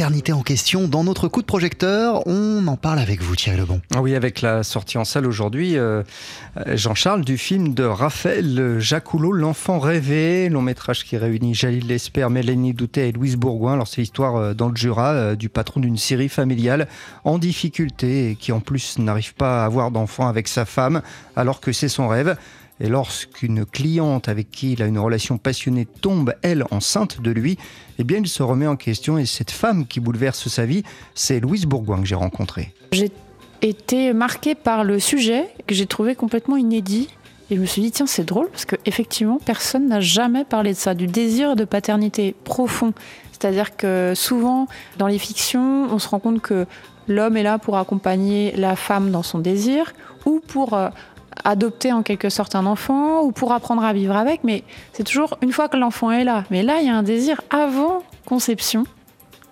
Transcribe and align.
paternité 0.00 0.32
en 0.32 0.40
question 0.40 0.88
dans 0.88 1.04
notre 1.04 1.28
coup 1.28 1.42
de 1.42 1.46
projecteur. 1.46 2.26
On 2.26 2.66
en 2.68 2.78
parle 2.78 3.00
avec 3.00 3.20
vous, 3.20 3.36
Thierry 3.36 3.58
Lebon. 3.58 3.82
Ah 3.94 4.00
oui, 4.00 4.14
avec 4.14 4.40
la 4.40 4.62
sortie 4.62 4.96
en 4.96 5.04
salle 5.04 5.26
aujourd'hui, 5.26 5.76
euh, 5.76 6.02
Jean-Charles, 6.68 7.22
du 7.22 7.36
film 7.36 7.74
de 7.74 7.84
Raphaël 7.84 8.78
Jacoulot, 8.78 9.32
L'enfant 9.32 9.78
rêvé, 9.78 10.48
long 10.48 10.62
métrage 10.62 11.04
qui 11.04 11.18
réunit 11.18 11.54
Jalil 11.54 11.86
Lesper, 11.86 12.28
Mélanie 12.30 12.72
Doutet 12.72 13.10
et 13.10 13.12
Louise 13.12 13.36
Bourgoin. 13.36 13.74
Alors 13.74 13.88
c'est 13.88 14.00
l'histoire 14.00 14.36
euh, 14.36 14.54
dans 14.54 14.70
le 14.70 14.74
Jura 14.74 15.10
euh, 15.12 15.36
du 15.36 15.50
patron 15.50 15.80
d'une 15.80 15.98
série 15.98 16.30
familiale 16.30 16.88
en 17.24 17.36
difficulté 17.36 18.30
et 18.30 18.36
qui 18.36 18.52
en 18.52 18.60
plus 18.60 18.98
n'arrive 18.98 19.34
pas 19.34 19.64
à 19.64 19.66
avoir 19.66 19.90
d'enfant 19.90 20.28
avec 20.28 20.48
sa 20.48 20.64
femme 20.64 21.02
alors 21.36 21.60
que 21.60 21.72
c'est 21.72 21.88
son 21.88 22.08
rêve. 22.08 22.38
Et 22.80 22.88
lorsqu'une 22.88 23.66
cliente 23.66 24.28
avec 24.28 24.50
qui 24.50 24.72
il 24.72 24.82
a 24.82 24.86
une 24.86 24.98
relation 24.98 25.36
passionnée 25.36 25.86
tombe, 25.86 26.34
elle, 26.42 26.64
enceinte 26.70 27.20
de 27.20 27.30
lui, 27.30 27.58
eh 27.98 28.04
bien, 28.04 28.18
il 28.18 28.28
se 28.28 28.42
remet 28.42 28.66
en 28.66 28.76
question. 28.76 29.18
Et 29.18 29.26
cette 29.26 29.50
femme 29.50 29.86
qui 29.86 30.00
bouleverse 30.00 30.48
sa 30.48 30.64
vie, 30.64 30.82
c'est 31.14 31.40
Louise 31.40 31.66
Bourgoin 31.66 32.00
que 32.00 32.06
j'ai 32.06 32.14
rencontrée. 32.14 32.72
J'ai 32.92 33.12
été 33.60 34.14
marquée 34.14 34.54
par 34.54 34.84
le 34.84 34.98
sujet 34.98 35.48
que 35.66 35.74
j'ai 35.74 35.86
trouvé 35.86 36.14
complètement 36.14 36.56
inédit. 36.56 37.08
Et 37.50 37.56
je 37.56 37.60
me 37.60 37.66
suis 37.66 37.82
dit, 37.82 37.90
tiens, 37.90 38.06
c'est 38.06 38.24
drôle, 38.24 38.48
parce 38.48 38.64
qu'effectivement, 38.64 39.40
personne 39.44 39.88
n'a 39.88 40.00
jamais 40.00 40.44
parlé 40.44 40.72
de 40.72 40.78
ça, 40.78 40.94
du 40.94 41.06
désir 41.06 41.56
de 41.56 41.64
paternité 41.64 42.34
profond. 42.44 42.94
C'est-à-dire 43.32 43.76
que 43.76 44.12
souvent, 44.14 44.68
dans 44.98 45.08
les 45.08 45.18
fictions, 45.18 45.88
on 45.92 45.98
se 45.98 46.08
rend 46.08 46.20
compte 46.20 46.40
que 46.40 46.66
l'homme 47.08 47.36
est 47.36 47.42
là 47.42 47.58
pour 47.58 47.76
accompagner 47.76 48.52
la 48.56 48.76
femme 48.76 49.10
dans 49.10 49.24
son 49.24 49.38
désir 49.38 49.92
ou 50.26 50.40
pour 50.46 50.74
euh, 50.74 50.88
adopter 51.44 51.92
en 51.92 52.02
quelque 52.02 52.28
sorte 52.28 52.54
un 52.54 52.66
enfant 52.66 53.22
ou 53.22 53.32
pour 53.32 53.52
apprendre 53.52 53.84
à 53.84 53.92
vivre 53.92 54.16
avec, 54.16 54.44
mais 54.44 54.64
c'est 54.92 55.04
toujours 55.04 55.38
une 55.42 55.52
fois 55.52 55.68
que 55.68 55.76
l'enfant 55.76 56.10
est 56.10 56.24
là. 56.24 56.44
Mais 56.50 56.62
là, 56.62 56.80
il 56.80 56.86
y 56.86 56.90
a 56.90 56.96
un 56.96 57.02
désir 57.02 57.40
avant 57.50 58.02
conception 58.26 58.84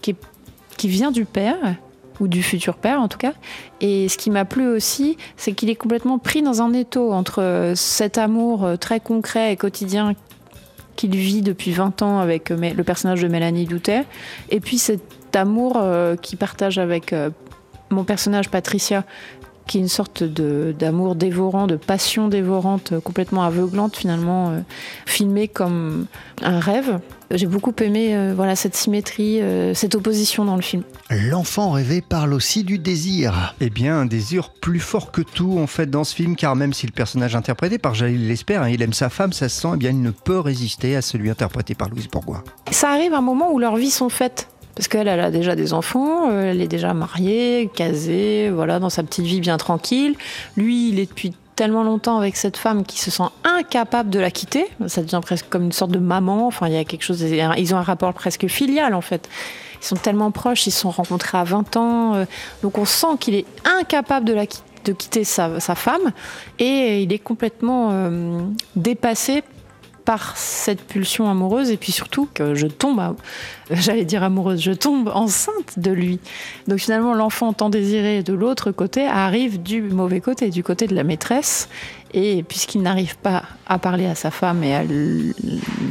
qui, 0.00 0.16
qui 0.76 0.88
vient 0.88 1.10
du 1.10 1.24
père 1.24 1.56
ou 2.20 2.28
du 2.28 2.42
futur 2.42 2.76
père 2.76 3.00
en 3.00 3.08
tout 3.08 3.18
cas. 3.18 3.32
Et 3.80 4.08
ce 4.08 4.16
qui 4.16 4.30
m'a 4.30 4.44
plu 4.44 4.68
aussi, 4.68 5.16
c'est 5.36 5.52
qu'il 5.52 5.70
est 5.70 5.76
complètement 5.76 6.18
pris 6.18 6.42
dans 6.42 6.62
un 6.62 6.72
étau 6.72 7.12
entre 7.12 7.72
cet 7.74 8.18
amour 8.18 8.78
très 8.78 9.00
concret 9.00 9.52
et 9.52 9.56
quotidien 9.56 10.14
qu'il 10.96 11.16
vit 11.16 11.42
depuis 11.42 11.72
20 11.72 12.02
ans 12.02 12.18
avec 12.18 12.50
le 12.50 12.82
personnage 12.82 13.22
de 13.22 13.28
Mélanie 13.28 13.66
Doutet, 13.66 14.04
et 14.50 14.60
puis 14.60 14.78
cet 14.78 15.00
amour 15.34 15.76
euh, 15.76 16.16
qu'il 16.16 16.38
partage 16.38 16.78
avec 16.78 17.12
euh, 17.12 17.30
mon 17.90 18.04
personnage 18.04 18.50
Patricia, 18.50 19.04
qui 19.66 19.78
est 19.78 19.80
une 19.80 19.88
sorte 19.88 20.22
d'amour 20.22 21.14
dévorant, 21.14 21.66
de 21.66 21.76
passion 21.76 22.28
dévorante, 22.28 22.92
euh, 22.92 23.00
complètement 23.00 23.42
aveuglante 23.42 23.96
finalement, 23.96 24.50
euh, 24.50 24.60
filmée 25.06 25.48
comme 25.48 26.06
un 26.42 26.60
rêve. 26.60 26.98
J'ai 27.30 27.46
beaucoup 27.46 27.72
aimé 27.80 28.14
euh, 28.14 28.34
voilà 28.36 28.56
cette 28.56 28.76
symétrie, 28.76 29.40
cette 29.74 29.94
opposition 29.94 30.44
dans 30.44 30.56
le 30.56 30.62
film. 30.62 30.82
L'enfant 31.10 31.70
rêvé 31.70 32.02
parle 32.02 32.34
aussi 32.34 32.64
du 32.64 32.78
désir. 32.78 33.54
Eh 33.60 33.70
bien, 33.70 34.00
un 34.00 34.06
désir 34.06 34.50
plus 34.50 34.80
fort 34.80 35.12
que 35.12 35.22
tout 35.22 35.58
en 35.58 35.66
fait 35.66 35.86
dans 35.86 36.04
ce 36.04 36.14
film, 36.14 36.36
car 36.36 36.56
même 36.56 36.72
si 36.72 36.86
le 36.86 36.92
personnage 36.92 37.34
interprété 37.34 37.78
par 37.78 37.94
Jalil 37.94 38.28
l'espère, 38.28 38.62
hein, 38.62 38.68
il 38.68 38.82
aime 38.82 38.92
sa 38.92 39.08
femme, 39.08 39.32
ça 39.32 39.48
se 39.48 39.60
sent, 39.60 39.68
eh 39.74 39.76
bien, 39.76 39.90
il 39.90 40.02
ne 40.02 40.10
peut 40.10 40.40
résister 40.40 40.96
à 40.96 41.02
celui 41.02 41.30
interprété 41.30 41.74
par 41.74 41.88
Louise 41.88 42.08
Bourgoin. 42.08 42.42
Ça 42.70 42.90
arrive 42.90 43.14
à 43.14 43.18
un 43.18 43.22
moment 43.22 43.50
où 43.52 43.58
leurs 43.58 43.76
vies 43.76 43.90
sont 43.90 44.08
faites. 44.08 44.48
Parce 44.74 44.88
qu'elle, 44.88 45.08
elle 45.08 45.20
a 45.20 45.30
déjà 45.30 45.54
des 45.54 45.74
enfants, 45.74 46.30
euh, 46.30 46.50
elle 46.50 46.60
est 46.60 46.68
déjà 46.68 46.94
mariée, 46.94 47.70
casée, 47.74 48.50
voilà, 48.50 48.78
dans 48.78 48.90
sa 48.90 49.02
petite 49.02 49.26
vie 49.26 49.40
bien 49.40 49.58
tranquille. 49.58 50.16
Lui, 50.56 50.88
il 50.88 50.98
est 50.98 51.06
depuis 51.06 51.34
tellement 51.56 51.82
longtemps 51.82 52.16
avec 52.16 52.36
cette 52.36 52.56
femme 52.56 52.84
qui 52.84 52.98
se 52.98 53.10
sent 53.10 53.28
incapable 53.44 54.08
de 54.08 54.18
la 54.18 54.30
quitter. 54.30 54.66
Ça 54.86 55.02
devient 55.02 55.20
presque 55.22 55.48
comme 55.50 55.64
une 55.64 55.72
sorte 55.72 55.90
de 55.90 55.98
maman. 55.98 56.46
Enfin, 56.46 56.68
il 56.68 56.72
y 56.72 56.78
a 56.78 56.84
quelque 56.84 57.04
chose. 57.04 57.20
Ils 57.20 57.74
ont 57.74 57.78
un 57.78 57.82
rapport 57.82 58.14
presque 58.14 58.46
filial, 58.46 58.94
en 58.94 59.02
fait. 59.02 59.28
Ils 59.82 59.86
sont 59.86 59.96
tellement 59.96 60.30
proches, 60.30 60.66
ils 60.66 60.70
se 60.70 60.80
sont 60.80 60.90
rencontrés 60.90 61.38
à 61.38 61.44
20 61.44 61.76
ans. 61.76 62.14
Euh, 62.14 62.24
donc 62.62 62.78
on 62.78 62.84
sent 62.84 63.18
qu'il 63.20 63.34
est 63.34 63.46
incapable 63.64 64.24
de 64.26 64.32
la 64.32 64.46
de 64.84 64.92
quitter 64.92 65.24
sa, 65.24 65.60
femme 65.60 66.12
et 66.58 67.02
il 67.02 67.12
est 67.12 67.18
complètement 67.18 67.90
euh, 67.92 68.40
dépassé 68.74 69.44
par 70.04 70.36
cette 70.36 70.82
pulsion 70.82 71.30
amoureuse 71.30 71.70
et 71.70 71.76
puis 71.76 71.92
surtout 71.92 72.28
que 72.32 72.54
je 72.54 72.66
tombe, 72.66 73.16
j'allais 73.70 74.04
dire 74.04 74.22
amoureuse, 74.22 74.60
je 74.60 74.72
tombe 74.72 75.10
enceinte 75.14 75.78
de 75.78 75.90
lui. 75.90 76.18
Donc 76.68 76.78
finalement 76.78 77.14
l'enfant 77.14 77.52
tant 77.52 77.70
désiré 77.70 78.22
de 78.22 78.32
l'autre 78.32 78.70
côté 78.70 79.06
arrive 79.06 79.62
du 79.62 79.82
mauvais 79.82 80.20
côté, 80.20 80.50
du 80.50 80.62
côté 80.62 80.86
de 80.86 80.94
la 80.94 81.04
maîtresse 81.04 81.68
et 82.14 82.42
puisqu'il 82.42 82.82
n'arrive 82.82 83.16
pas 83.18 83.44
à 83.66 83.78
parler 83.78 84.06
à 84.06 84.14
sa 84.14 84.30
femme 84.30 84.62
et 84.64 84.74
à 84.74 84.82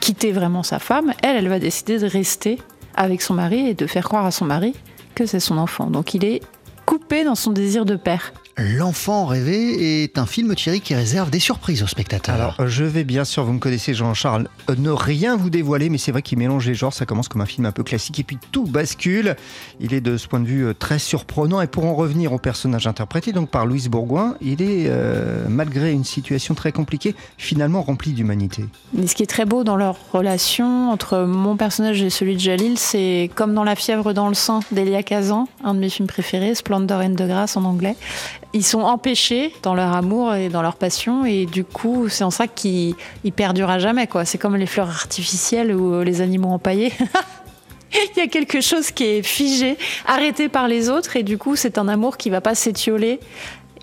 quitter 0.00 0.32
vraiment 0.32 0.62
sa 0.62 0.78
femme, 0.78 1.12
elle, 1.22 1.36
elle 1.36 1.48
va 1.48 1.58
décider 1.58 1.98
de 1.98 2.06
rester 2.06 2.58
avec 2.94 3.22
son 3.22 3.34
mari 3.34 3.68
et 3.68 3.74
de 3.74 3.86
faire 3.86 4.04
croire 4.04 4.24
à 4.24 4.30
son 4.30 4.46
mari 4.46 4.74
que 5.14 5.26
c'est 5.26 5.40
son 5.40 5.58
enfant. 5.58 5.86
Donc 5.86 6.14
il 6.14 6.24
est 6.24 6.42
coupé 6.86 7.24
dans 7.24 7.34
son 7.34 7.50
désir 7.50 7.84
de 7.84 7.96
père. 7.96 8.32
L'enfant 8.58 9.26
rêvé 9.26 10.02
est 10.02 10.16
un 10.16 10.24
film 10.24 10.54
Thierry 10.54 10.80
qui 10.80 10.94
réserve 10.94 11.28
des 11.28 11.40
surprises 11.40 11.82
aux 11.82 11.86
spectateurs. 11.86 12.34
Alors, 12.34 12.66
je 12.66 12.84
vais 12.84 13.04
bien 13.04 13.26
sûr, 13.26 13.44
vous 13.44 13.52
me 13.52 13.58
connaissez 13.58 13.92
Jean-Charles, 13.92 14.48
euh, 14.70 14.74
ne 14.78 14.88
rien 14.88 15.36
vous 15.36 15.50
dévoiler, 15.50 15.90
mais 15.90 15.98
c'est 15.98 16.10
vrai 16.10 16.22
qu'il 16.22 16.38
mélange 16.38 16.66
les 16.66 16.72
genres. 16.72 16.94
Ça 16.94 17.04
commence 17.04 17.28
comme 17.28 17.42
un 17.42 17.46
film 17.46 17.66
un 17.66 17.72
peu 17.72 17.82
classique 17.82 18.18
et 18.18 18.22
puis 18.22 18.38
tout 18.52 18.64
bascule. 18.64 19.36
Il 19.78 19.92
est 19.92 20.00
de 20.00 20.16
ce 20.16 20.26
point 20.26 20.40
de 20.40 20.46
vue 20.46 20.64
euh, 20.64 20.72
très 20.72 20.98
surprenant. 20.98 21.60
Et 21.60 21.66
pour 21.66 21.84
en 21.84 21.94
revenir 21.94 22.32
au 22.32 22.38
personnage 22.38 22.86
interprété 22.86 23.32
donc 23.32 23.50
par 23.50 23.66
Louise 23.66 23.90
Bourgoin, 23.90 24.36
il 24.40 24.62
est, 24.62 24.86
euh, 24.88 25.44
malgré 25.50 25.92
une 25.92 26.04
situation 26.04 26.54
très 26.54 26.72
compliquée, 26.72 27.14
finalement 27.36 27.82
rempli 27.82 28.12
d'humanité. 28.12 28.64
Mais 28.94 29.06
ce 29.06 29.14
qui 29.14 29.22
est 29.22 29.26
très 29.26 29.44
beau 29.44 29.64
dans 29.64 29.76
leur 29.76 29.98
relation 30.12 30.90
entre 30.90 31.18
mon 31.18 31.58
personnage 31.58 32.00
et 32.00 32.08
celui 32.08 32.36
de 32.36 32.40
Jalil, 32.40 32.78
c'est 32.78 33.30
comme 33.34 33.52
dans 33.52 33.64
La 33.64 33.76
fièvre 33.76 34.14
dans 34.14 34.28
le 34.28 34.34
sang 34.34 34.60
d'Elia 34.72 35.02
Kazan, 35.02 35.46
un 35.62 35.74
de 35.74 35.78
mes 35.78 35.90
films 35.90 36.08
préférés, 36.08 36.54
Splendor 36.54 37.02
and 37.02 37.10
de 37.10 37.26
grâce 37.26 37.58
en 37.58 37.64
anglais 37.64 37.96
ils 38.52 38.64
sont 38.64 38.80
empêchés 38.80 39.52
dans 39.62 39.74
leur 39.74 39.92
amour 39.94 40.34
et 40.34 40.48
dans 40.48 40.62
leur 40.62 40.76
passion 40.76 41.24
et 41.24 41.46
du 41.46 41.64
coup 41.64 42.08
c'est 42.08 42.24
en 42.24 42.30
ça 42.30 42.46
qu'ils 42.46 42.94
perdurent 43.34 43.70
à 43.70 43.78
jamais 43.78 44.06
quoi. 44.06 44.24
C'est 44.24 44.38
comme 44.38 44.56
les 44.56 44.66
fleurs 44.66 44.88
artificielles 44.88 45.74
ou 45.74 46.02
les 46.02 46.20
animaux 46.20 46.48
empaillés. 46.48 46.92
Il 47.92 48.18
y 48.18 48.20
a 48.20 48.26
quelque 48.26 48.60
chose 48.60 48.90
qui 48.90 49.04
est 49.04 49.22
figé, 49.22 49.78
arrêté 50.06 50.48
par 50.48 50.68
les 50.68 50.90
autres 50.90 51.16
et 51.16 51.22
du 51.22 51.38
coup 51.38 51.56
c'est 51.56 51.78
un 51.78 51.88
amour 51.88 52.16
qui 52.16 52.30
va 52.30 52.40
pas 52.40 52.54
s'étioler, 52.54 53.20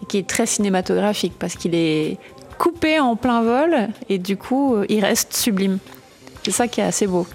qui 0.08 0.18
est 0.18 0.28
très 0.28 0.46
cinématographique 0.46 1.34
parce 1.40 1.56
qu'il 1.56 1.74
est 1.74 2.18
coupé 2.58 3.00
en 3.00 3.16
plein 3.16 3.42
vol 3.42 3.90
et 4.10 4.18
du 4.18 4.38
coup 4.38 4.76
il 4.90 5.04
reste 5.04 5.34
sublime. 5.36 5.80
C'est 6.44 6.52
ça 6.52 6.68
qui 6.68 6.82
est 6.82 6.84
assez 6.84 7.08
beau. 7.08 7.26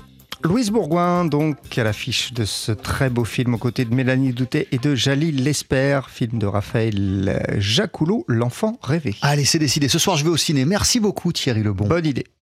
Louise 0.45 0.71
Bourgoin, 0.71 1.25
donc, 1.25 1.57
à 1.77 1.85
l'affiche 1.85 2.33
de 2.33 2.45
ce 2.45 2.71
très 2.71 3.11
beau 3.11 3.25
film 3.25 3.55
aux 3.55 3.59
côtés 3.59 3.85
de 3.85 3.93
Mélanie 3.93 4.33
Doutet 4.33 4.69
et 4.71 4.79
de 4.79 4.95
Jalil 4.95 5.43
Lesper, 5.43 6.03
film 6.09 6.39
de 6.39 6.47
Raphaël 6.47 7.45
Jacoulot, 7.59 8.25
L'enfant 8.29 8.79
rêvé. 8.81 9.17
Allez, 9.23 9.45
c'est 9.45 9.59
décidé. 9.59 9.89
Ce 9.89 9.99
soir, 9.99 10.17
je 10.17 10.25
vais 10.25 10.31
au 10.31 10.37
ciné. 10.37 10.65
Merci 10.65 11.01
beaucoup, 11.01 11.33
Thierry 11.33 11.65
Lebon. 11.65 11.89
Bonne 11.89 12.07
idée. 12.07 12.25